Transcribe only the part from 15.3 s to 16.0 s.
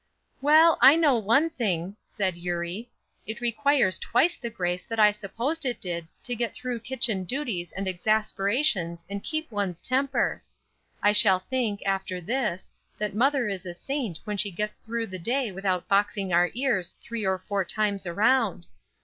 without